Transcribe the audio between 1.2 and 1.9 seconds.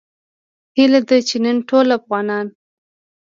چې نن ټول